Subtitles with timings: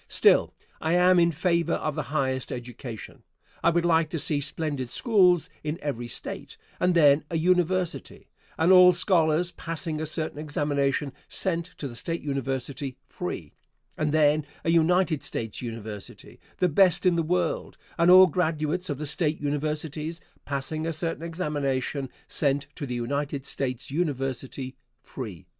[0.07, 0.51] Still,
[0.81, 3.21] I am in favor of the highest education.
[3.63, 8.27] I would like to see splendid schools in every State, and then a university,
[8.57, 13.53] and all scholars passing a certain examination sent to the State university free,
[13.95, 18.97] and then a United States university, the best in the world, and all graduates of
[18.97, 25.45] the State universities passing a certain examination sent to the United States university free.